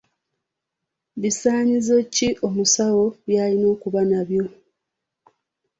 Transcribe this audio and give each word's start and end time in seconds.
Bisaanyizo 1.21 1.95
ki 2.13 2.29
omusawo 2.47 3.03
by'alina 3.27 3.67
okuba 3.73 4.01
nabyo? 4.09 4.43